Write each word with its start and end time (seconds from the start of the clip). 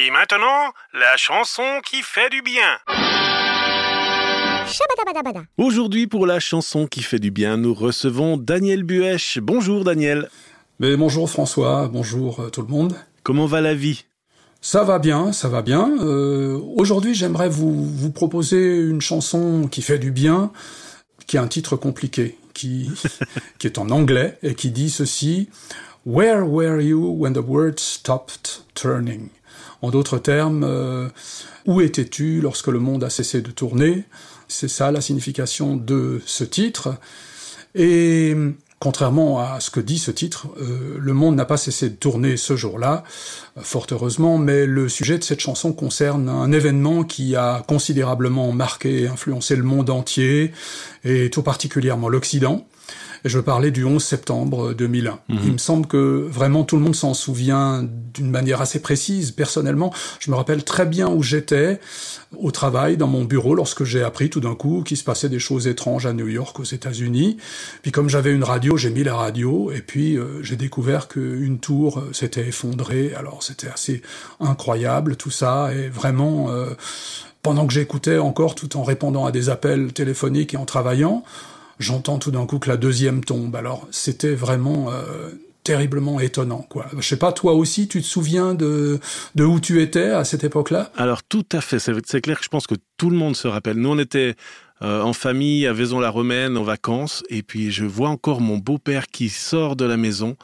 Et 0.00 0.12
maintenant, 0.12 0.72
la 0.94 1.16
chanson 1.16 1.80
qui 1.84 2.02
fait 2.02 2.30
du 2.30 2.40
bien. 2.40 2.78
Aujourd'hui, 5.56 6.06
pour 6.06 6.24
la 6.24 6.38
chanson 6.38 6.86
qui 6.86 7.02
fait 7.02 7.18
du 7.18 7.32
bien, 7.32 7.56
nous 7.56 7.74
recevons 7.74 8.36
Daniel 8.36 8.84
Buèche. 8.84 9.40
Bonjour 9.40 9.82
Daniel. 9.82 10.28
Mais 10.78 10.96
bonjour 10.96 11.28
François, 11.28 11.88
bonjour 11.88 12.38
euh, 12.38 12.48
tout 12.48 12.62
le 12.62 12.68
monde. 12.68 12.94
Comment 13.24 13.46
va 13.46 13.60
la 13.60 13.74
vie? 13.74 14.04
Ça 14.60 14.84
va 14.84 15.00
bien, 15.00 15.32
ça 15.32 15.48
va 15.48 15.62
bien. 15.62 15.90
Euh, 16.00 16.60
Aujourd'hui, 16.76 17.14
j'aimerais 17.14 17.48
vous, 17.48 17.84
vous 17.84 18.12
proposer 18.12 18.76
une 18.76 19.00
chanson 19.00 19.66
qui 19.66 19.82
fait 19.82 19.98
du 19.98 20.12
bien, 20.12 20.52
qui 21.26 21.38
a 21.38 21.42
un 21.42 21.48
titre 21.48 21.74
compliqué, 21.74 22.38
qui, 22.54 22.88
qui 23.58 23.66
est 23.66 23.78
en 23.78 23.90
anglais 23.90 24.38
et 24.44 24.54
qui 24.54 24.70
dit 24.70 24.90
ceci 24.90 25.48
Where 26.06 26.44
were 26.44 26.80
you 26.80 27.16
when 27.18 27.32
the 27.32 27.44
world 27.44 27.80
stopped 27.80 28.62
turning? 28.74 29.30
En 29.80 29.90
d'autres 29.90 30.18
termes, 30.18 30.64
euh, 30.64 31.08
où 31.66 31.80
étais-tu 31.80 32.40
lorsque 32.40 32.68
le 32.68 32.80
monde 32.80 33.04
a 33.04 33.10
cessé 33.10 33.42
de 33.42 33.50
tourner? 33.50 34.04
C'est 34.48 34.68
ça 34.68 34.90
la 34.90 35.00
signification 35.00 35.76
de 35.76 36.20
ce 36.26 36.42
titre. 36.42 36.94
Et 37.74 38.34
contrairement 38.80 39.40
à 39.40 39.60
ce 39.60 39.70
que 39.70 39.80
dit 39.80 39.98
ce 39.98 40.10
titre, 40.10 40.48
euh, 40.60 40.96
le 40.98 41.12
monde 41.12 41.36
n'a 41.36 41.44
pas 41.44 41.56
cessé 41.56 41.90
de 41.90 41.96
tourner 41.96 42.36
ce 42.36 42.56
jour-là, 42.56 43.04
fort 43.60 43.86
heureusement, 43.90 44.38
mais 44.38 44.66
le 44.66 44.88
sujet 44.88 45.18
de 45.18 45.24
cette 45.24 45.40
chanson 45.40 45.72
concerne 45.72 46.28
un 46.28 46.52
événement 46.52 47.04
qui 47.04 47.36
a 47.36 47.62
considérablement 47.66 48.52
marqué 48.52 49.02
et 49.02 49.08
influencé 49.08 49.56
le 49.56 49.64
monde 49.64 49.90
entier, 49.90 50.52
et 51.04 51.30
tout 51.30 51.42
particulièrement 51.42 52.08
l'Occident. 52.08 52.66
Et 53.24 53.28
je 53.28 53.38
parlais 53.38 53.70
du 53.70 53.84
11 53.84 54.02
septembre 54.02 54.74
2001. 54.74 55.18
Mhm. 55.28 55.38
Il 55.44 55.52
me 55.52 55.58
semble 55.58 55.86
que 55.86 56.26
vraiment 56.30 56.64
tout 56.64 56.76
le 56.76 56.82
monde 56.82 56.94
s'en 56.94 57.14
souvient 57.14 57.86
d'une 58.14 58.30
manière 58.30 58.60
assez 58.60 58.80
précise. 58.80 59.32
Personnellement, 59.32 59.92
je 60.20 60.30
me 60.30 60.36
rappelle 60.36 60.64
très 60.64 60.86
bien 60.86 61.08
où 61.08 61.22
j'étais 61.22 61.80
au 62.36 62.50
travail, 62.50 62.96
dans 62.96 63.06
mon 63.06 63.24
bureau, 63.24 63.54
lorsque 63.54 63.84
j'ai 63.84 64.02
appris 64.02 64.28
tout 64.28 64.40
d'un 64.40 64.54
coup 64.54 64.82
qu'il 64.82 64.96
se 64.96 65.04
passait 65.04 65.28
des 65.28 65.38
choses 65.38 65.66
étranges 65.66 66.06
à 66.06 66.12
New 66.12 66.28
York, 66.28 66.58
aux 66.60 66.64
États-Unis. 66.64 67.38
Puis 67.82 67.90
comme 67.90 68.08
j'avais 68.08 68.32
une 68.32 68.44
radio, 68.44 68.76
j'ai 68.76 68.90
mis 68.90 69.02
la 69.02 69.16
radio, 69.16 69.72
et 69.72 69.80
puis 69.80 70.16
euh, 70.16 70.42
j'ai 70.42 70.56
découvert 70.56 71.08
qu'une 71.08 71.58
tour 71.58 71.98
euh, 71.98 72.12
s'était 72.12 72.46
effondrée. 72.46 73.14
Alors 73.14 73.42
c'était 73.42 73.68
assez 73.68 74.02
incroyable 74.40 75.16
tout 75.16 75.30
ça, 75.30 75.70
et 75.74 75.88
vraiment, 75.88 76.50
euh, 76.50 76.70
pendant 77.42 77.66
que 77.66 77.72
j'écoutais 77.72 78.18
encore, 78.18 78.54
tout 78.54 78.76
en 78.76 78.82
répondant 78.82 79.24
à 79.24 79.32
des 79.32 79.48
appels 79.48 79.92
téléphoniques 79.92 80.54
et 80.54 80.58
en 80.58 80.66
travaillant, 80.66 81.24
j'entends 81.78 82.18
tout 82.18 82.30
d'un 82.30 82.46
coup 82.46 82.58
que 82.58 82.68
la 82.68 82.76
deuxième 82.76 83.24
tombe. 83.24 83.54
Alors 83.56 83.86
c'était 83.90 84.34
vraiment 84.34 84.90
euh, 84.90 85.30
terriblement 85.64 86.18
étonnant, 86.18 86.64
quoi. 86.68 86.86
Je 86.96 87.06
sais 87.06 87.18
pas, 87.18 87.32
toi 87.32 87.52
aussi, 87.52 87.88
tu 87.88 88.00
te 88.00 88.06
souviens 88.06 88.54
de, 88.54 88.98
de 89.34 89.44
où 89.44 89.60
tu 89.60 89.82
étais 89.82 90.10
à 90.10 90.24
cette 90.24 90.44
époque-là? 90.44 90.90
Alors 90.96 91.22
tout 91.22 91.46
à 91.52 91.60
fait, 91.60 91.78
c'est 91.78 92.20
clair 92.20 92.38
que 92.38 92.44
je 92.44 92.48
pense 92.48 92.66
que 92.66 92.76
tout 92.96 93.10
le 93.10 93.16
monde 93.16 93.36
se 93.36 93.48
rappelle. 93.48 93.76
Nous, 93.76 93.90
on 93.90 93.98
était 93.98 94.34
euh, 94.80 95.02
en 95.02 95.12
famille 95.12 95.66
à 95.66 95.72
Vaison-la-Romaine 95.72 96.56
en 96.56 96.62
vacances, 96.62 97.22
et 97.28 97.42
puis 97.42 97.70
je 97.70 97.84
vois 97.84 98.08
encore 98.08 98.40
mon 98.40 98.56
beau-père 98.56 99.08
qui 99.08 99.28
sort 99.28 99.76
de 99.76 99.84
la 99.84 99.96
maison 99.96 100.36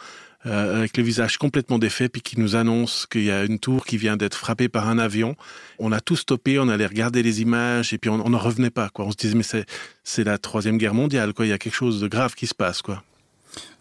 euh, 0.47 0.79
avec 0.79 0.97
le 0.97 1.03
visage 1.03 1.39
complètement 1.39 1.79
défait, 1.79 2.09
puis 2.09 2.23
qui 2.23 2.39
nous 2.39 2.57
annonce 2.57 3.07
qu'il 3.07 3.25
y 3.25 3.31
a 3.31 3.45
une 3.45 3.59
tour 3.59 3.87
qui 3.87 3.97
vient 3.97 4.17
d'être 4.17 4.37
frappée 4.37 4.69
par 4.69 4.89
un 4.89 4.99
avion. 4.99 5.37
On 5.79 5.93
a 5.93 6.01
tout 6.01 6.17
stoppé, 6.17 6.59
on 6.59 6.69
allait 6.69 6.87
regarder 6.87 7.23
les 7.23 7.41
images, 7.41 7.93
et 7.93 7.99
puis 7.99 8.11
on 8.11 8.29
n'en 8.29 8.39
revenait 8.39 8.71
pas. 8.71 8.89
Quoi. 8.91 9.07
On 9.07 9.11
se 9.11 9.17
disait, 9.17 9.35
mais 9.35 9.65
c'est 10.05 10.25
la 10.25 10.39
troisième 10.39 10.79
guerre 10.79 10.95
mondiale, 10.95 11.33
quoi. 11.33 11.47
Il 11.47 11.51
y 11.51 11.53
a 11.53 11.59
quelque 11.59 11.75
chose 11.75 12.01
de 12.01 12.09
grave 12.09 12.35
qui 12.35 12.47
se 12.47 12.55
passe, 12.55 12.83
quoi. 12.83 13.03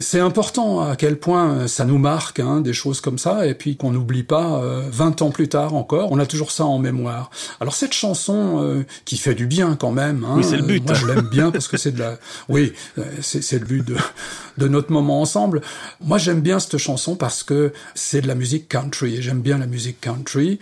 C'est 0.04 0.20
important 0.20 0.82
à 0.82 0.96
quel 0.98 1.18
point 1.18 1.68
ça 1.68 1.86
nous 1.86 1.98
marque, 1.98 2.40
hein, 2.40 2.60
des 2.62 2.74
choses 2.74 3.00
comme 3.00 3.18
ça, 3.18 3.48
et 3.48 3.54
puis 3.56 3.78
qu'on 3.78 3.92
n'oublie 3.92 4.24
pas, 4.24 4.62
euh, 4.62 4.84
20 4.92 5.22
ans 5.22 5.32
plus 5.32 5.48
tard 5.48 5.74
encore, 5.74 6.12
on 6.12 6.20
a 6.20 6.26
toujours 6.26 6.52
ça 6.52 6.66
en 6.66 6.78
mémoire. 6.78 7.32
Alors 7.62 7.74
cette 7.74 7.94
chanson 7.94 8.62
euh, 8.62 8.84
qui 9.06 9.18
fait 9.18 9.34
du 9.34 9.48
bien 9.48 9.76
quand 9.76 9.92
même, 9.92 10.26
hein, 10.26 10.34
Oui, 10.36 10.44
c'est 10.44 10.58
le 10.58 10.64
but. 10.64 10.84
euh, 10.84 10.86
moi 10.88 10.94
je 10.94 11.08
l'aime 11.08 11.30
bien 11.30 11.52
parce 11.52 11.68
que 11.68 11.78
c'est 11.78 11.92
de 11.94 12.00
la... 12.00 12.18
Oui, 12.50 12.74
euh, 12.98 13.04
c'est 13.22 13.42
c'est 13.42 13.60
le 13.60 13.66
but 13.66 13.86
de, 13.88 13.96
de 14.58 14.68
notre 14.68 14.92
moment 14.92 15.22
ensemble. 15.22 15.62
Moi 16.02 16.18
j'aime 16.18 16.42
bien 16.42 16.60
cette 16.60 16.78
chanson 16.78 17.16
parce 17.16 17.44
que 17.44 17.72
c'est 17.96 18.22
de 18.22 18.28
la 18.28 18.36
musique 18.36 18.68
country, 18.68 19.16
et 19.16 19.22
j'aime 19.22 19.42
bien 19.42 19.58
la 19.58 19.68
musique 19.68 20.02
country. 20.02 20.60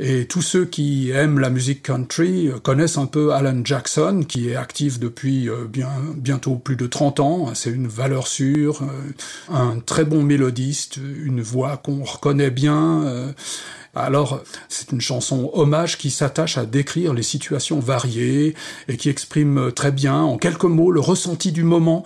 Et 0.00 0.26
tous 0.26 0.42
ceux 0.42 0.64
qui 0.64 1.10
aiment 1.10 1.40
la 1.40 1.50
musique 1.50 1.82
country 1.82 2.46
euh, 2.48 2.60
connaissent 2.60 2.98
un 2.98 3.06
peu 3.06 3.32
Alan 3.32 3.60
Jackson, 3.64 4.22
qui 4.26 4.48
est 4.48 4.54
actif 4.56 5.00
depuis 5.00 5.48
euh, 5.48 5.64
bien, 5.68 5.90
bientôt 6.14 6.54
plus 6.54 6.76
de 6.76 6.86
30 6.86 7.18
ans. 7.18 7.50
C'est 7.54 7.70
une 7.70 7.88
valeur 7.88 8.28
sûre, 8.28 8.77
euh, 8.82 9.54
un 9.54 9.78
très 9.80 10.04
bon 10.04 10.22
mélodiste, 10.22 10.96
une 10.96 11.40
voix 11.42 11.76
qu'on 11.76 12.04
reconnaît 12.04 12.50
bien. 12.50 13.02
euh. 13.04 13.32
Alors, 13.94 14.42
c'est 14.68 14.92
une 14.92 15.00
chanson 15.00 15.50
hommage 15.54 15.98
qui 15.98 16.10
s'attache 16.10 16.56
à 16.58 16.66
décrire 16.66 17.14
les 17.14 17.22
situations 17.22 17.80
variées 17.80 18.54
et 18.86 18.96
qui 18.96 19.08
exprime 19.08 19.72
très 19.72 19.90
bien, 19.90 20.20
en 20.20 20.38
quelques 20.38 20.64
mots, 20.64 20.92
le 20.92 21.00
ressenti 21.00 21.50
du 21.50 21.64
moment 21.64 22.04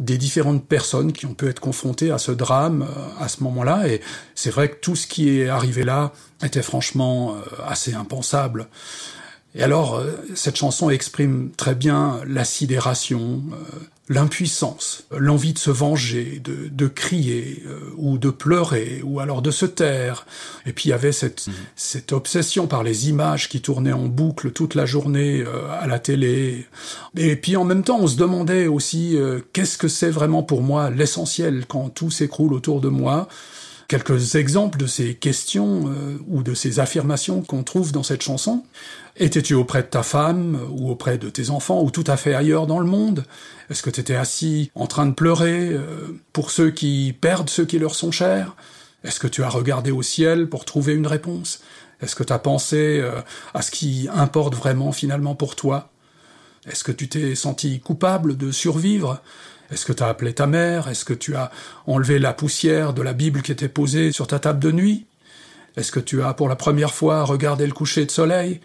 des 0.00 0.16
différentes 0.16 0.64
personnes 0.66 1.12
qui 1.12 1.26
ont 1.26 1.34
pu 1.34 1.48
être 1.48 1.60
confrontées 1.60 2.10
à 2.10 2.18
ce 2.18 2.32
drame 2.32 2.82
euh, 2.82 3.22
à 3.24 3.28
ce 3.28 3.42
moment-là. 3.44 3.88
Et 3.88 4.00
c'est 4.34 4.50
vrai 4.50 4.70
que 4.70 4.76
tout 4.76 4.96
ce 4.96 5.06
qui 5.06 5.28
est 5.30 5.48
arrivé 5.48 5.84
là 5.84 6.12
était 6.42 6.62
franchement 6.62 7.34
euh, 7.34 7.40
assez 7.66 7.94
impensable. 7.94 8.68
Et 9.54 9.62
alors, 9.62 9.96
euh, 9.96 10.12
cette 10.34 10.56
chanson 10.56 10.90
exprime 10.90 11.50
très 11.56 11.74
bien 11.74 12.20
la 12.26 12.44
sidération, 12.44 13.42
euh, 13.52 13.56
l'impuissance, 14.08 15.04
l'envie 15.16 15.52
de 15.52 15.58
se 15.58 15.70
venger, 15.70 16.40
de, 16.42 16.68
de 16.68 16.86
crier, 16.86 17.62
euh, 17.66 17.78
ou 17.96 18.18
de 18.18 18.30
pleurer, 18.30 19.02
ou 19.04 19.20
alors 19.20 19.42
de 19.42 19.50
se 19.50 19.66
taire. 19.66 20.26
Et 20.66 20.72
puis 20.72 20.86
il 20.86 20.90
y 20.90 20.94
avait 20.94 21.12
cette, 21.12 21.46
cette 21.76 22.12
obsession 22.12 22.66
par 22.66 22.82
les 22.82 23.08
images 23.08 23.48
qui 23.48 23.60
tournaient 23.60 23.92
en 23.92 24.06
boucle 24.06 24.52
toute 24.52 24.74
la 24.74 24.86
journée 24.86 25.42
euh, 25.42 25.70
à 25.78 25.86
la 25.86 25.98
télé. 25.98 26.66
Et 27.16 27.36
puis 27.36 27.56
en 27.56 27.64
même 27.64 27.82
temps, 27.82 27.98
on 28.00 28.06
se 28.06 28.16
demandait 28.16 28.66
aussi 28.66 29.16
euh, 29.16 29.40
qu'est-ce 29.52 29.76
que 29.76 29.88
c'est 29.88 30.10
vraiment 30.10 30.42
pour 30.42 30.62
moi 30.62 30.90
l'essentiel 30.90 31.66
quand 31.66 31.90
tout 31.90 32.10
s'écroule 32.10 32.54
autour 32.54 32.80
de 32.80 32.88
moi. 32.88 33.28
Quelques 33.88 34.34
exemples 34.34 34.76
de 34.76 34.86
ces 34.86 35.14
questions 35.14 35.88
euh, 35.88 36.18
ou 36.28 36.42
de 36.42 36.52
ces 36.52 36.78
affirmations 36.78 37.40
qu'on 37.40 37.62
trouve 37.62 37.90
dans 37.90 38.02
cette 38.02 38.20
chanson. 38.20 38.62
Étais-tu 39.16 39.54
auprès 39.54 39.80
de 39.80 39.88
ta 39.88 40.02
femme 40.02 40.60
ou 40.70 40.90
auprès 40.90 41.16
de 41.16 41.30
tes 41.30 41.48
enfants 41.48 41.82
ou 41.82 41.90
tout 41.90 42.04
à 42.06 42.18
fait 42.18 42.34
ailleurs 42.34 42.66
dans 42.66 42.80
le 42.80 42.86
monde? 42.86 43.24
Est-ce 43.70 43.82
que 43.82 43.88
tu 43.88 44.00
étais 44.00 44.14
assis 44.14 44.70
en 44.74 44.86
train 44.86 45.06
de 45.06 45.14
pleurer 45.14 45.70
euh, 45.70 46.20
pour 46.34 46.50
ceux 46.50 46.70
qui 46.70 47.16
perdent 47.18 47.48
ceux 47.48 47.64
qui 47.64 47.78
leur 47.78 47.94
sont 47.94 48.10
chers? 48.10 48.56
Est-ce 49.04 49.20
que 49.20 49.26
tu 49.26 49.42
as 49.42 49.48
regardé 49.48 49.90
au 49.90 50.02
ciel 50.02 50.50
pour 50.50 50.66
trouver 50.66 50.92
une 50.92 51.06
réponse? 51.06 51.62
Est-ce 52.02 52.14
que 52.14 52.24
tu 52.24 52.32
as 52.34 52.38
pensé 52.38 53.00
euh, 53.00 53.22
à 53.54 53.62
ce 53.62 53.70
qui 53.70 54.06
importe 54.12 54.54
vraiment 54.54 54.92
finalement 54.92 55.34
pour 55.34 55.56
toi? 55.56 55.90
Est-ce 56.66 56.84
que 56.84 56.92
tu 56.92 57.08
t'es 57.08 57.34
senti 57.34 57.80
coupable 57.80 58.36
de 58.36 58.50
survivre? 58.50 59.22
Est-ce 59.70 59.84
que 59.84 59.92
tu 59.92 60.02
as 60.02 60.08
appelé 60.08 60.32
ta 60.34 60.46
mère? 60.46 60.88
Est-ce 60.88 61.04
que 61.04 61.14
tu 61.14 61.36
as 61.36 61.50
enlevé 61.86 62.18
la 62.18 62.32
poussière 62.32 62.94
de 62.94 63.02
la 63.02 63.12
Bible 63.12 63.42
qui 63.42 63.52
était 63.52 63.68
posée 63.68 64.12
sur 64.12 64.26
ta 64.26 64.38
table 64.38 64.58
de 64.58 64.72
nuit? 64.72 65.06
Est-ce 65.76 65.92
que 65.92 66.00
tu 66.00 66.22
as 66.22 66.34
pour 66.34 66.48
la 66.48 66.56
première 66.56 66.94
fois 66.94 67.24
regardé 67.24 67.66
le 67.66 67.72
coucher 67.72 68.04
de 68.04 68.10
soleil? 68.10 68.60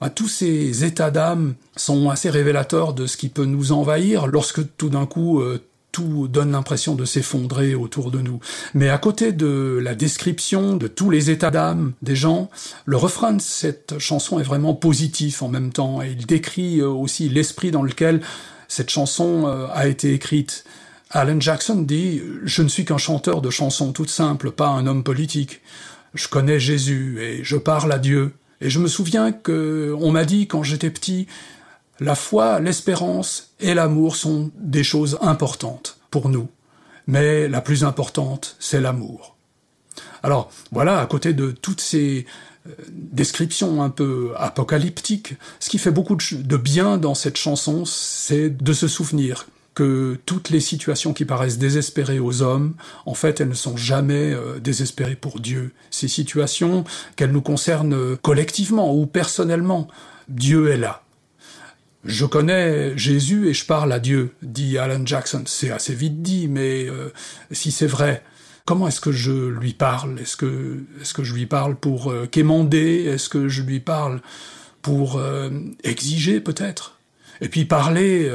Bah, 0.00 0.10
tous 0.10 0.28
ces 0.28 0.84
états 0.84 1.10
d'âme 1.10 1.54
sont 1.76 2.10
assez 2.10 2.30
révélateurs 2.30 2.94
de 2.94 3.06
ce 3.06 3.16
qui 3.16 3.28
peut 3.28 3.44
nous 3.44 3.72
envahir 3.72 4.26
lorsque 4.26 4.76
tout 4.76 4.88
d'un 4.88 5.06
coup 5.06 5.40
euh, 5.40 5.62
tout 5.92 6.28
donne 6.28 6.52
l'impression 6.52 6.94
de 6.94 7.04
s'effondrer 7.04 7.74
autour 7.74 8.10
de 8.10 8.20
nous. 8.20 8.40
Mais 8.74 8.88
à 8.88 8.98
côté 8.98 9.32
de 9.32 9.80
la 9.82 9.94
description 9.94 10.76
de 10.76 10.86
tous 10.86 11.10
les 11.10 11.30
états 11.30 11.50
d'âme 11.50 11.92
des 12.02 12.16
gens, 12.16 12.50
le 12.84 12.96
refrain 12.96 13.32
de 13.32 13.40
cette 13.40 13.98
chanson 13.98 14.40
est 14.40 14.44
vraiment 14.44 14.74
positif 14.74 15.42
en 15.42 15.48
même 15.48 15.72
temps 15.72 16.02
et 16.02 16.10
il 16.10 16.26
décrit 16.26 16.80
euh, 16.80 16.88
aussi 16.88 17.28
l'esprit 17.28 17.70
dans 17.70 17.82
lequel 17.82 18.20
cette 18.68 18.90
chanson 18.90 19.46
euh, 19.46 19.66
a 19.72 19.88
été 19.88 20.12
écrite. 20.12 20.64
Alan 21.10 21.40
Jackson 21.40 21.82
dit 21.82 22.22
«Je 22.44 22.62
ne 22.62 22.68
suis 22.68 22.84
qu'un 22.84 22.98
chanteur 22.98 23.42
de 23.42 23.50
chansons 23.50 23.92
toutes 23.92 24.10
simples, 24.10 24.52
pas 24.52 24.68
un 24.68 24.86
homme 24.86 25.02
politique. 25.02 25.60
Je 26.14 26.28
connais 26.28 26.60
Jésus 26.60 27.18
et 27.20 27.42
je 27.42 27.56
parle 27.56 27.90
à 27.92 27.98
Dieu. 27.98 28.32
Et 28.60 28.70
je 28.70 28.78
me 28.78 28.88
souviens 28.88 29.32
que 29.32 29.94
on 29.98 30.12
m'a 30.12 30.24
dit 30.24 30.46
quand 30.46 30.62
j'étais 30.62 30.90
petit, 30.90 31.26
la 32.00 32.14
foi, 32.14 32.60
l'espérance 32.60 33.50
et 33.60 33.74
l'amour 33.74 34.16
sont 34.16 34.50
des 34.56 34.82
choses 34.82 35.18
importantes 35.20 35.98
pour 36.10 36.28
nous. 36.28 36.48
Mais 37.06 37.48
la 37.48 37.60
plus 37.60 37.84
importante, 37.84 38.56
c'est 38.58 38.80
l'amour. 38.80 39.36
Alors 40.22 40.50
voilà, 40.72 41.00
à 41.00 41.06
côté 41.06 41.32
de 41.32 41.50
toutes 41.50 41.80
ces 41.80 42.26
euh, 42.66 42.72
descriptions 42.88 43.82
un 43.82 43.90
peu 43.90 44.32
apocalyptiques, 44.36 45.34
ce 45.60 45.68
qui 45.68 45.78
fait 45.78 45.90
beaucoup 45.90 46.16
de, 46.16 46.56
bien 46.56 46.96
dans 46.96 47.14
cette 47.14 47.36
chanson, 47.36 47.84
c'est 47.84 48.50
de 48.50 48.72
se 48.72 48.88
souvenir 48.88 49.46
que 49.74 50.18
toutes 50.26 50.50
les 50.50 50.60
situations 50.60 51.12
qui 51.12 51.24
paraissent 51.24 51.58
désespérées 51.58 52.18
aux 52.18 52.42
hommes, 52.42 52.74
en 53.06 53.14
fait, 53.14 53.40
elles 53.40 53.48
ne 53.48 53.54
sont 53.54 53.76
jamais 53.76 54.32
euh, 54.32 54.58
désespérées 54.58 55.16
pour 55.16 55.38
Dieu. 55.38 55.72
Ces 55.90 56.08
situations, 56.08 56.84
qu'elles 57.16 57.30
nous 57.30 57.40
concernent 57.40 57.94
euh, 57.94 58.16
collectivement 58.20 58.94
ou 58.94 59.06
personnellement, 59.06 59.88
Dieu 60.28 60.70
est 60.70 60.76
là. 60.76 61.02
Je 62.04 62.24
connais 62.24 62.96
Jésus 62.96 63.48
et 63.48 63.54
je 63.54 63.66
parle 63.66 63.92
à 63.92 63.98
Dieu, 63.98 64.34
dit 64.42 64.78
Alan 64.78 65.04
Jackson. 65.04 65.42
C'est 65.46 65.70
assez 65.70 65.94
vite 65.94 66.22
dit, 66.22 66.48
mais 66.48 66.86
euh, 66.88 67.12
si 67.50 67.70
c'est 67.70 67.86
vrai, 67.86 68.22
comment 68.64 68.88
est-ce 68.88 69.02
que 69.02 69.12
je 69.12 69.32
lui 69.32 69.74
parle? 69.74 70.18
Est-ce 70.18 70.36
que, 70.36 70.84
est-ce 71.00 71.12
que 71.12 71.24
je 71.24 71.34
lui 71.34 71.46
parle 71.46 71.76
pour 71.76 72.10
euh, 72.10 72.26
quémander? 72.26 73.04
Est-ce 73.04 73.28
que 73.28 73.48
je 73.48 73.62
lui 73.62 73.80
parle 73.80 74.22
pour 74.80 75.18
euh, 75.18 75.50
exiger 75.84 76.40
peut-être? 76.40 76.98
Et 77.42 77.48
puis 77.48 77.64
parler, 77.64 78.30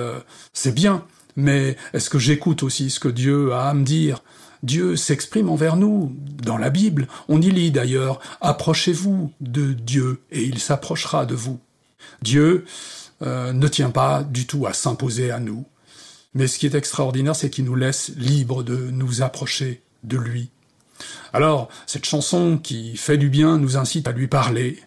c'est 0.51 0.73
bien, 0.73 1.05
mais 1.35 1.77
est-ce 1.93 2.09
que 2.09 2.17
j'écoute 2.17 2.63
aussi 2.63 2.89
ce 2.89 2.99
que 2.99 3.07
Dieu 3.07 3.53
a 3.53 3.69
à 3.69 3.73
me 3.75 3.83
dire? 3.83 4.23
Dieu 4.63 4.95
s'exprime 4.95 5.49
envers 5.49 5.75
nous 5.75 6.15
dans 6.41 6.57
la 6.57 6.71
Bible. 6.71 7.07
On 7.27 7.39
y 7.39 7.51
lit 7.51 7.69
d'ailleurs 7.69 8.19
Approchez-vous 8.41 9.31
de 9.41 9.73
Dieu 9.73 10.21
et 10.31 10.41
il 10.41 10.57
s'approchera 10.57 11.27
de 11.27 11.35
vous. 11.35 11.59
Dieu 12.23 12.65
euh, 13.21 13.53
ne 13.53 13.67
tient 13.67 13.91
pas 13.91 14.23
du 14.23 14.45
tout 14.45 14.65
à 14.65 14.73
s'imposer 14.73 15.31
à 15.31 15.39
nous. 15.39 15.65
Mais 16.33 16.47
ce 16.47 16.59
qui 16.59 16.65
est 16.65 16.75
extraordinaire, 16.75 17.35
c'est 17.35 17.49
qu'il 17.49 17.65
nous 17.65 17.75
laisse 17.75 18.11
libres 18.17 18.63
de 18.63 18.75
nous 18.75 19.21
approcher 19.21 19.81
de 20.03 20.17
lui. 20.17 20.49
Alors, 21.33 21.69
cette 21.85 22.05
chanson 22.05 22.57
qui 22.57 22.95
fait 22.97 23.17
du 23.17 23.29
bien 23.29 23.57
nous 23.57 23.77
incite 23.77 24.07
à 24.07 24.11
lui 24.11 24.27
parler, 24.27 24.79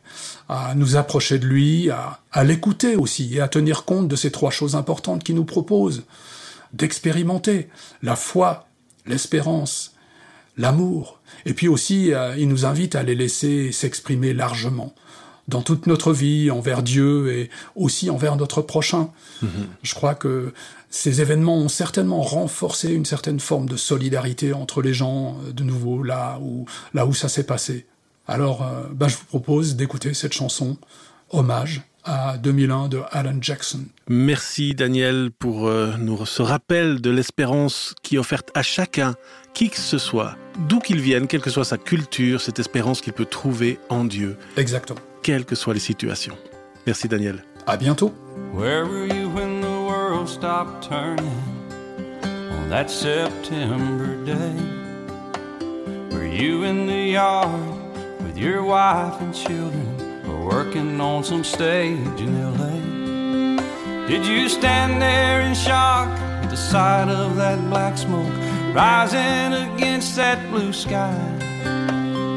à 0.49 0.75
nous 0.75 0.97
approcher 0.97 1.39
de 1.39 1.47
lui, 1.47 1.91
à, 1.91 2.21
à 2.33 2.45
l'écouter 2.45 2.97
aussi, 2.97 3.35
et 3.35 3.41
à 3.41 3.49
tenir 3.49 3.85
compte 3.85 4.09
de 4.09 4.17
ces 4.17 4.31
trois 4.31 4.51
choses 4.51 4.75
importantes 4.75 5.25
qu'il 5.25 5.35
nous 5.35 5.45
propose, 5.45 6.05
d'expérimenter 6.73 7.69
la 8.03 8.17
foi, 8.17 8.69
l'espérance, 9.07 9.95
l'amour, 10.57 11.21
et 11.47 11.55
puis 11.55 11.69
aussi 11.69 12.13
euh, 12.13 12.35
il 12.37 12.49
nous 12.49 12.67
invite 12.67 12.95
à 12.95 13.03
les 13.03 13.15
laisser 13.15 13.73
s'exprimer 13.73 14.35
largement 14.35 14.95
dans 15.49 15.63
toute 15.63 15.87
notre 15.87 16.13
vie 16.13 16.51
envers 16.51 16.83
Dieu 16.83 17.33
et 17.33 17.51
aussi 17.75 18.11
envers 18.11 18.37
notre 18.37 18.63
prochain. 18.63 19.11
Mhm. 19.43 19.67
Je 19.83 19.95
crois 19.95 20.15
que 20.15 20.53
ces 20.91 21.21
événements 21.21 21.57
ont 21.57 21.69
certainement 21.69 22.23
renforcé 22.23 22.93
une 22.93 23.05
certaine 23.05 23.41
forme 23.41 23.69
de 23.69 23.77
solidarité 23.77 24.53
entre 24.53 24.83
les 24.83 24.95
gens, 24.95 25.39
euh, 25.47 25.53
de 25.53 25.65
nouveau, 25.65 26.03
là 26.03 26.39
où, 26.41 26.67
là 26.95 27.07
où 27.07 27.15
ça 27.15 27.29
s'est 27.29 27.45
passé. 27.47 27.87
Alors, 28.27 28.63
euh, 28.63 28.85
ben, 28.93 29.09
je 29.09 29.17
vous 29.17 29.25
propose 29.25 29.77
d'écouter 29.77 30.15
cette 30.15 30.35
chanson, 30.35 30.77
Hommage 31.31 31.83
à 32.05 32.39
2001 32.39 32.89
de 32.89 33.01
Alan 33.11 33.37
Jackson. 33.41 33.81
Merci 34.09 34.75
Daniel 34.75 35.31
pour 35.39 35.67
euh, 35.67 35.93
nous, 35.99 36.25
ce 36.25 36.41
rappel 36.41 37.03
de 37.03 37.11
l'espérance 37.11 37.95
qui 38.03 38.15
est 38.15 38.19
offerte 38.19 38.51
à 38.55 38.63
chacun, 38.63 39.15
qui 39.53 39.69
que 39.69 39.77
ce 39.77 39.99
soit, 39.99 40.37
d'où 40.69 40.79
qu'il 40.79 41.01
vienne, 41.01 41.27
quelle 41.27 41.43
que 41.43 41.51
soit 41.51 41.65
sa 41.65 41.77
culture, 41.77 42.41
cette 42.41 42.59
espérance 42.59 43.03
qu'il 43.03 43.13
peut 43.13 43.27
trouver 43.27 43.79
en 43.91 44.05
Dieu. 44.05 44.39
Exactement. 44.57 45.01
Quelles 45.29 45.45
que 45.45 45.57
soient 45.57 45.75
les 45.75 45.81
situations. 45.81 46.39
Merci 46.87 47.07
Daniel. 47.07 47.45
À 47.67 47.77
bientôt. 47.77 48.15
Where 48.55 48.87
were 48.87 49.07
you 49.07 49.29
when 49.29 49.61
the 49.61 49.85
world 49.87 50.27
stopped 50.27 50.89
turning 50.89 51.29
on 52.25 52.71
that 52.71 52.89
September 52.89 54.17
day? 54.25 54.57
Were 56.13 56.25
you 56.25 56.65
in 56.65 56.87
the 56.87 57.13
yard 57.13 57.61
with 58.23 58.39
your 58.39 58.65
wife 58.65 59.21
and 59.21 59.35
children 59.35 59.87
or 60.27 60.49
working 60.49 60.99
on 60.99 61.23
some 61.23 61.45
stage 61.45 61.99
in 62.19 62.33
LA? 62.41 64.07
Did 64.07 64.25
you 64.25 64.49
stand 64.49 65.03
there 65.03 65.43
in 65.43 65.55
shock 65.55 66.09
at 66.43 66.49
the 66.49 66.57
sight 66.57 67.11
of 67.11 67.37
that 67.37 67.59
black 67.69 67.99
smoke 67.99 68.33
rising 68.75 69.53
against 69.53 70.17
that 70.17 70.39
blue 70.51 70.73
sky? 70.73 71.21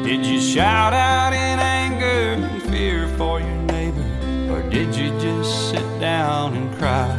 Did 0.04 0.26
you 0.26 0.38
shout 0.38 0.92
out 0.92 1.32
in 1.32 1.58
anger 1.58 2.61
fear 2.72 3.06
for 3.18 3.38
your 3.38 3.62
neighbor? 3.74 4.08
Or 4.50 4.62
did 4.70 4.96
you 4.96 5.10
just 5.20 5.70
sit 5.70 5.86
down 6.00 6.56
and 6.56 6.74
cry? 6.78 7.12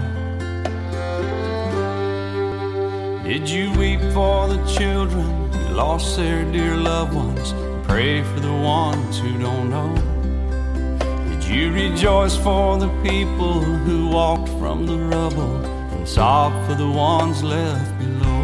Did 3.24 3.48
you 3.48 3.72
weep 3.74 4.02
for 4.16 4.48
the 4.48 4.62
children 4.66 5.52
who 5.54 5.76
lost 5.76 6.18
their 6.18 6.44
dear 6.52 6.76
loved 6.76 7.14
ones? 7.14 7.54
Pray 7.88 8.24
for 8.24 8.40
the 8.40 8.52
ones 8.52 9.20
who 9.20 9.38
don't 9.38 9.70
know. 9.70 9.94
Did 11.30 11.44
you 11.44 11.72
rejoice 11.72 12.36
for 12.36 12.80
the 12.80 12.90
people 13.04 13.62
who 13.62 14.08
walked 14.08 14.50
from 14.58 14.88
the 14.88 14.98
rubble 14.98 15.64
and 15.94 16.08
sob 16.10 16.52
for 16.66 16.74
the 16.74 16.90
ones 16.90 17.44
left 17.44 17.92
below? 18.00 18.42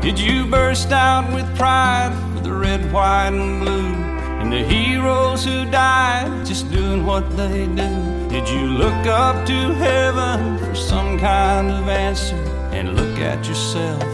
Did 0.00 0.18
you 0.18 0.46
burst 0.46 0.90
out 0.90 1.30
with 1.34 1.46
pride 1.54 2.14
for 2.32 2.40
the 2.40 2.54
red, 2.54 2.90
white, 2.90 3.34
and 3.34 3.60
blue? 3.60 4.05
And 4.46 4.52
the 4.52 4.62
heroes 4.62 5.44
who 5.44 5.64
died 5.72 6.46
just 6.46 6.70
doing 6.70 7.04
what 7.04 7.36
they 7.36 7.66
do? 7.66 8.28
Did 8.28 8.48
you 8.48 8.64
look 8.78 9.04
up 9.04 9.44
to 9.44 9.74
heaven 9.74 10.56
for 10.58 10.72
some 10.72 11.18
kind 11.18 11.68
of 11.68 11.88
answer? 11.88 12.36
And 12.70 12.94
look 12.94 13.18
at 13.18 13.44
yourself 13.48 14.04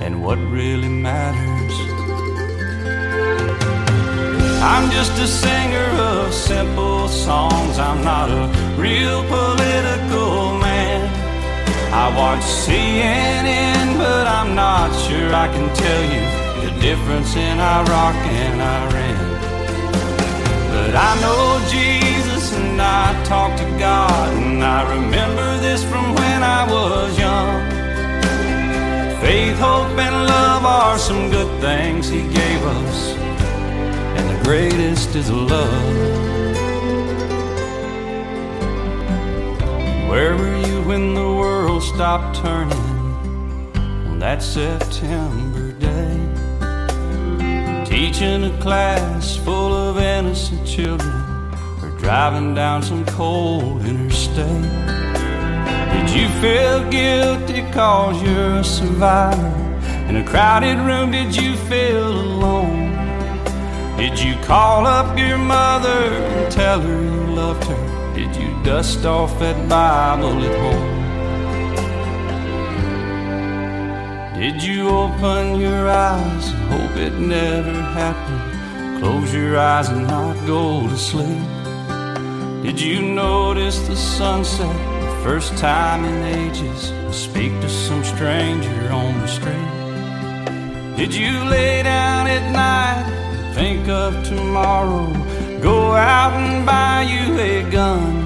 and 0.00 0.24
what 0.24 0.38
really 0.38 0.88
matters. 0.88 1.74
I'm 4.62 4.90
just 4.90 5.12
a 5.20 5.26
singer 5.26 5.90
of 6.00 6.32
simple 6.32 7.06
songs. 7.06 7.78
I'm 7.78 8.02
not 8.02 8.30
a 8.30 8.48
real 8.80 9.22
political 9.24 10.58
man. 10.58 11.04
I 11.92 12.08
watch 12.16 12.40
CNN, 12.40 13.98
but 13.98 14.26
I'm 14.26 14.54
not 14.54 14.88
sure 15.04 15.34
I 15.34 15.46
can 15.48 15.68
tell 15.76 16.04
you 16.14 16.24
the 16.64 16.80
difference 16.80 17.36
in 17.36 17.60
Iraq 17.60 18.16
and 18.16 18.62
Iran. 18.62 19.27
But 20.78 20.94
I 20.94 21.20
know 21.20 21.60
Jesus 21.68 22.54
and 22.54 22.80
I 22.80 23.12
talk 23.24 23.58
to 23.58 23.68
God, 23.78 24.32
and 24.32 24.62
I 24.62 24.88
remember 24.96 25.58
this 25.58 25.82
from 25.82 26.14
when 26.14 26.40
I 26.42 26.70
was 26.70 27.18
young. 27.18 27.58
Faith, 29.20 29.58
hope, 29.58 29.98
and 29.98 30.16
love 30.34 30.64
are 30.64 30.96
some 30.96 31.30
good 31.30 31.52
things 31.60 32.08
He 32.08 32.22
gave 32.22 32.62
us, 32.80 32.98
and 34.16 34.24
the 34.30 34.40
greatest 34.44 35.16
is 35.16 35.28
love. 35.30 35.82
Where 40.08 40.36
were 40.36 40.58
you 40.64 40.80
when 40.82 41.14
the 41.14 41.28
world 41.42 41.82
stopped 41.82 42.36
turning 42.36 42.86
on 44.08 44.20
that 44.20 44.40
September? 44.42 45.57
Teaching 47.98 48.44
a 48.44 48.56
class 48.60 49.36
full 49.38 49.74
of 49.74 49.98
innocent 49.98 50.64
children, 50.64 51.10
or 51.82 51.90
driving 51.98 52.54
down 52.54 52.80
some 52.80 53.04
cold 53.06 53.84
interstate. 53.84 54.46
Did 55.92 56.08
you 56.10 56.28
feel 56.40 56.88
guilty 56.90 57.62
cause 57.72 58.22
you're 58.22 58.58
a 58.58 58.62
survivor? 58.62 59.52
In 60.08 60.14
a 60.14 60.24
crowded 60.24 60.78
room, 60.78 61.10
did 61.10 61.34
you 61.34 61.56
feel 61.56 62.06
alone? 62.06 62.92
Did 63.96 64.16
you 64.16 64.36
call 64.44 64.86
up 64.86 65.18
your 65.18 65.38
mother 65.38 65.88
and 65.88 66.52
tell 66.52 66.80
her 66.80 67.02
you 67.02 67.34
loved 67.34 67.64
her? 67.64 68.14
Did 68.14 68.36
you 68.36 68.62
dust 68.62 69.06
off 69.06 69.36
that 69.40 69.68
Bible 69.68 70.40
at 70.44 70.60
home? 70.60 71.07
Did 74.38 74.62
you 74.62 74.88
open 74.88 75.56
your 75.56 75.88
eyes 75.88 76.52
and 76.52 76.72
hope 76.72 76.96
it 76.96 77.12
never 77.14 77.72
happened? 77.72 79.00
Close 79.00 79.34
your 79.34 79.58
eyes 79.58 79.88
and 79.88 80.06
not 80.06 80.36
go 80.46 80.88
to 80.88 80.96
sleep. 80.96 81.42
Did 82.62 82.80
you 82.80 83.02
notice 83.02 83.80
the 83.88 83.96
sunset 83.96 84.76
the 85.00 85.22
first 85.24 85.58
time 85.58 86.04
in 86.04 86.22
ages? 86.22 86.92
Speak 87.10 87.50
to 87.62 87.68
some 87.68 88.04
stranger 88.04 88.92
on 88.92 89.18
the 89.18 89.26
street. 89.26 90.96
Did 90.96 91.12
you 91.12 91.42
lay 91.46 91.82
down 91.82 92.28
at 92.28 92.52
night 92.52 93.10
and 93.10 93.54
think 93.56 93.88
of 93.88 94.22
tomorrow? 94.22 95.12
Go 95.60 95.94
out 95.94 96.32
and 96.34 96.64
buy 96.64 97.02
you 97.02 97.36
a 97.40 97.68
gun. 97.72 98.24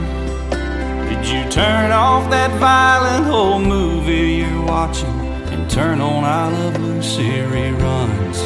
Did 1.08 1.26
you 1.26 1.50
turn 1.50 1.90
off 1.90 2.28
that 2.28 2.50
violent 2.60 3.28
old 3.28 3.62
movie 3.62 4.44
you're 4.44 4.62
watching 4.66 5.21
turn 5.72 6.02
on 6.02 6.22
I 6.22 6.48
Love 6.48 6.78
Lucy 6.82 7.30
reruns? 7.54 8.38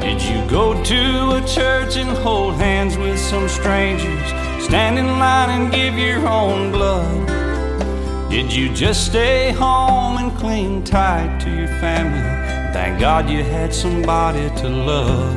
Did 0.00 0.22
you 0.22 0.48
go 0.48 0.72
to 0.84 1.30
a 1.36 1.42
church 1.44 1.96
and 1.96 2.10
hold 2.18 2.54
hands 2.54 2.96
with 2.96 3.18
some 3.18 3.48
strangers? 3.48 4.28
Stand 4.64 5.00
in 5.00 5.06
line 5.18 5.50
and 5.50 5.72
give 5.72 5.98
your 5.98 6.24
own 6.28 6.70
blood? 6.70 7.26
Did 8.30 8.52
you 8.52 8.72
just 8.72 9.06
stay 9.06 9.50
home 9.50 10.16
and 10.18 10.30
cling 10.38 10.84
tight 10.84 11.40
to 11.40 11.50
your 11.50 11.66
family? 11.82 12.22
Thank 12.72 13.00
God 13.00 13.28
you 13.28 13.42
had 13.42 13.74
somebody 13.74 14.48
to 14.60 14.68
love. 14.68 15.36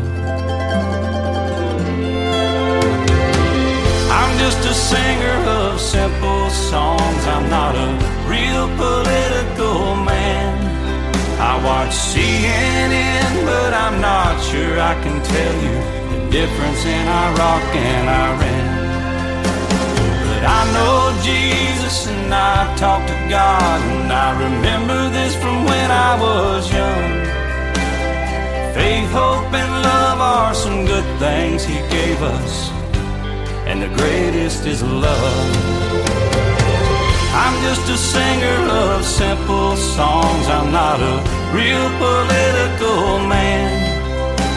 I'm 4.20 4.38
just 4.38 4.60
a 4.70 4.74
singer 4.75 5.38
of 5.50 5.81
simple 5.81 6.50
songs. 6.51 7.25
I'm 7.25 7.50
not 7.50 7.75
a 7.75 7.89
real 8.29 8.67
political 8.77 9.96
man. 9.96 10.61
I 11.41 11.57
watch 11.65 11.89
CNN, 11.89 13.45
but 13.45 13.74
I'm 13.74 14.00
not 14.00 14.39
sure 14.50 14.79
I 14.79 14.93
can 15.01 15.17
tell 15.24 15.55
you 15.65 15.75
the 16.13 16.21
difference 16.29 16.86
in 16.86 17.03
Iraq 17.25 17.65
and 17.75 18.07
Iran. 18.29 18.67
But 20.27 20.43
I 20.60 20.62
know 20.75 20.98
Jesus 21.24 22.07
and 22.13 22.31
I 22.31 22.75
talk 22.77 23.01
to 23.07 23.17
God, 23.27 23.79
and 23.95 24.13
I 24.13 24.29
remember 24.45 25.10
this 25.10 25.33
from 25.36 25.65
when 25.65 25.89
I 25.89 26.12
was 26.21 26.71
young. 26.71 27.10
Faith, 28.75 29.10
hope, 29.10 29.51
and 29.62 29.74
love 29.89 30.19
are 30.21 30.53
some 30.53 30.86
good 30.86 31.07
things 31.17 31.63
He 31.63 31.77
gave 31.89 32.21
us, 32.21 32.69
and 33.65 33.81
the 33.81 33.89
greatest 33.98 34.67
is 34.67 34.83
love. 34.83 36.00
I'm 37.34 37.56
just 37.64 37.90
a 37.90 37.98
singer 37.98 38.60
of 38.84 39.06
simple 39.06 39.76
songs. 39.78 40.48
I'm 40.48 40.72
not 40.72 41.00
a 41.00 41.16
real 41.56 41.88
political 41.98 43.20
man. 43.28 43.72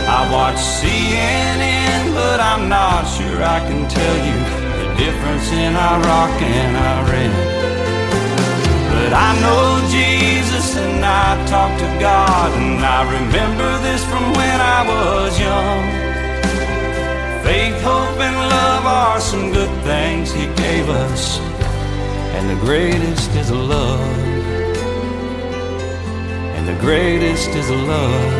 I 0.08 0.30
watch 0.30 0.56
CNN, 0.56 2.14
but 2.14 2.40
I'm 2.40 2.68
not 2.68 3.06
sure 3.06 3.42
I 3.42 3.60
can 3.68 3.88
tell 3.88 4.16
you 4.26 4.38
the 4.80 4.88
difference 5.04 5.46
in 5.52 5.72
Iraq 5.74 6.34
and 6.42 6.76
Iran. 6.76 7.32
But 8.90 9.12
I 9.12 9.30
know 9.40 9.64
Jesus 9.90 10.76
and 10.76 11.04
I 11.04 11.46
talk 11.46 11.72
to 11.78 11.90
God, 12.00 12.50
and 12.58 12.84
I 12.84 13.00
remember 13.18 13.70
this 13.86 14.04
from 14.04 14.24
when 14.38 14.58
I 14.60 14.80
was 14.92 15.38
young. 15.38 15.82
Faith, 17.44 17.80
hope, 17.82 18.18
and 18.18 18.36
love 18.36 18.84
are 18.86 19.20
some 19.20 19.52
good 19.52 19.74
things 19.84 20.32
He 20.32 20.46
gave 20.54 20.88
us, 20.88 21.38
and 22.36 22.50
the 22.50 22.60
greatest 22.66 23.30
is 23.36 23.50
love. 23.50 24.00
And 26.56 26.68
the 26.68 26.78
greatest 26.80 27.48
is 27.50 27.70
love. 27.70 28.32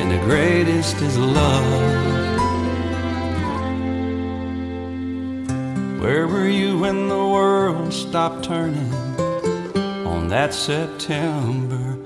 And 0.00 0.10
the 0.10 0.18
greatest 0.18 0.96
is 1.02 1.18
love. 1.18 2.16
Where 6.00 6.28
were 6.28 6.48
you 6.48 6.78
when 6.78 7.08
the 7.08 7.26
world 7.36 7.92
stopped 7.92 8.44
turning 8.44 8.92
on 10.06 10.28
that 10.28 10.54
September 10.54 11.98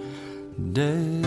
day? 0.72 1.19